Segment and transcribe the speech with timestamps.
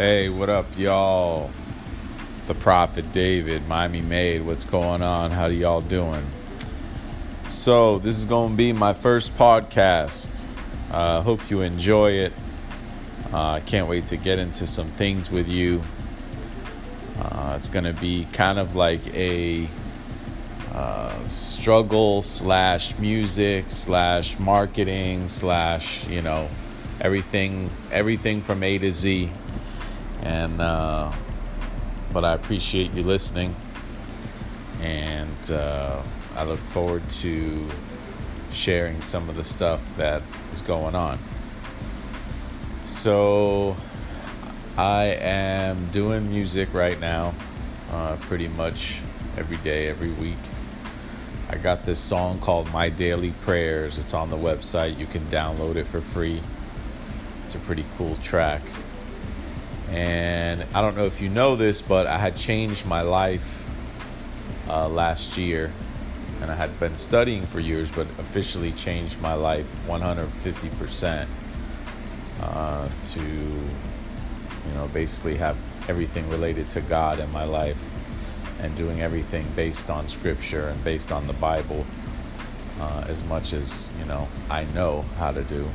[0.00, 1.50] Hey, what up, y'all?
[2.32, 4.46] It's the Prophet David, Miami Made.
[4.46, 5.30] What's going on?
[5.30, 6.24] How do y'all doing?
[7.48, 10.46] So, this is going to be my first podcast.
[10.90, 12.32] I uh, hope you enjoy it.
[13.30, 15.82] Uh, I can't wait to get into some things with you.
[17.18, 19.68] Uh, it's going to be kind of like a
[20.72, 26.48] uh, struggle slash music slash marketing slash you know
[27.02, 29.28] everything everything from A to Z
[30.22, 31.12] and uh,
[32.12, 33.54] but I appreciate you listening,
[34.80, 36.02] and uh,
[36.36, 37.66] I look forward to
[38.52, 41.18] sharing some of the stuff that is going on.
[42.84, 43.76] So,
[44.76, 47.34] I am doing music right now,
[47.92, 49.02] uh, pretty much
[49.36, 50.38] every day, every week.
[51.48, 53.98] I got this song called My Daily Prayers.
[53.98, 54.98] It's on the website.
[54.98, 56.40] You can download it for free.
[57.44, 58.62] It's a pretty cool track.
[59.90, 63.66] And I don't know if you know this, but I had changed my life
[64.68, 65.72] uh, last year.
[66.40, 71.26] And I had been studying for years, but officially changed my life 150%
[72.40, 75.56] uh, to, you know, basically have
[75.88, 77.92] everything related to God in my life
[78.60, 81.84] and doing everything based on Scripture and based on the Bible
[82.80, 85.68] uh, as much as, you know, I know how to do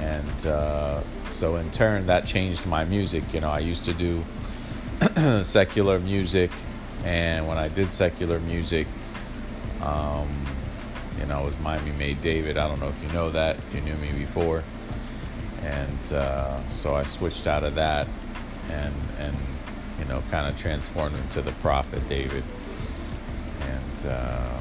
[0.00, 3.22] and uh, so in turn that changed my music.
[3.32, 4.24] You know i used to do
[5.44, 6.50] secular music
[7.04, 8.86] and when i did secular music
[9.82, 10.28] um,
[11.18, 12.56] you know it was miami made david.
[12.56, 14.62] I don't know if you know that if you knew me before.
[15.62, 18.08] And uh, so i switched out of that
[18.70, 19.36] and and
[19.98, 22.42] you know kind of transformed into the prophet david.
[23.60, 24.60] And uh,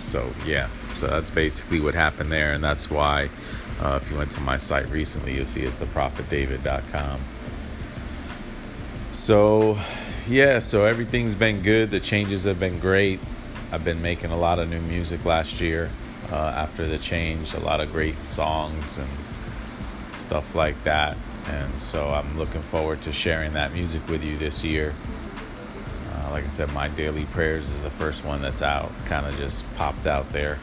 [0.00, 3.28] so yeah so that's basically what happened there and that's why
[3.80, 7.20] uh, if you went to my site recently, you'll see it's theprophetdavid.com.
[9.12, 9.78] So,
[10.28, 11.90] yeah, so everything's been good.
[11.90, 13.20] The changes have been great.
[13.72, 15.90] I've been making a lot of new music last year
[16.30, 19.08] uh, after the change, a lot of great songs and
[20.16, 21.16] stuff like that.
[21.48, 24.94] And so I'm looking forward to sharing that music with you this year.
[26.12, 29.36] Uh, like I said, My Daily Prayers is the first one that's out, kind of
[29.36, 30.58] just popped out there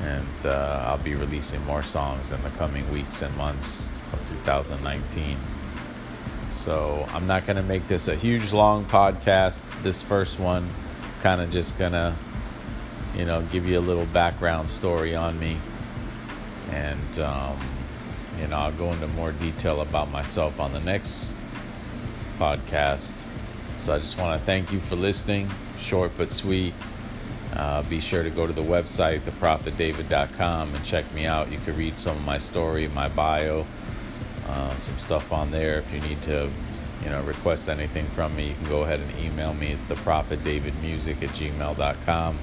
[0.00, 5.36] and uh, I'll be releasing more songs in the coming weeks and months of 2019.
[6.50, 9.66] So I'm not going to make this a huge long podcast.
[9.82, 10.68] This first one,
[11.20, 12.14] kind of just going to,
[13.16, 15.56] you know, give you a little background story on me.
[16.70, 17.58] And, um,
[18.40, 21.34] you know, I'll go into more detail about myself on the next
[22.38, 23.24] podcast.
[23.76, 25.50] So I just want to thank you for listening.
[25.78, 26.74] Short but sweet.
[27.54, 31.52] Uh, be sure to go to the website, theprophetdavid.com, and check me out.
[31.52, 33.66] You can read some of my story, my bio,
[34.48, 35.78] uh, some stuff on there.
[35.78, 36.48] If you need to,
[37.04, 39.72] you know, request anything from me, you can go ahead and email me.
[39.72, 42.38] It's theprophetdavidmusic at gmail.com.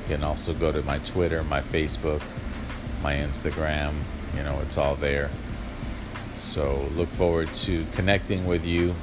[0.00, 2.22] You can also go to my Twitter, my Facebook,
[3.02, 3.94] my Instagram.
[4.36, 5.30] You know, it's all there.
[6.34, 8.94] So look forward to connecting with you.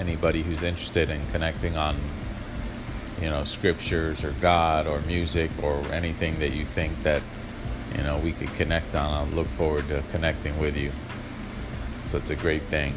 [0.00, 1.96] Anybody who's interested in connecting on
[3.20, 7.22] you know scriptures or God or music or anything that you think that
[7.96, 9.28] you know we could connect on.
[9.28, 10.92] I look forward to connecting with you.
[12.02, 12.94] So it's a great thing.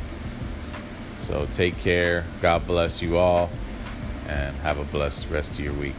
[1.18, 2.26] So take care.
[2.42, 3.50] God bless you all,
[4.28, 5.96] and have a blessed rest of your week.